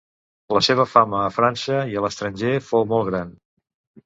La 0.57 0.61
seva 0.67 0.85
fama 0.93 1.19
a 1.25 1.29
França 1.35 1.83
i 1.93 2.01
a 2.01 2.03
l'estranger 2.07 2.55
fou 2.71 2.89
molt 2.97 3.09
gran. 3.13 3.37